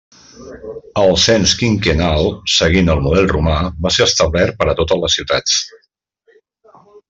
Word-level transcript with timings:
El 1.01 1.11
cens 1.23 1.53
quinquennal, 1.59 2.25
seguint 2.55 2.89
el 2.95 3.03
model 3.09 3.29
romà, 3.35 3.61
va 3.87 3.93
ser 3.99 4.03
establert 4.09 4.59
per 4.63 4.69
a 4.73 4.77
totes 4.83 5.03
les 5.05 5.19
ciutats. 5.21 5.63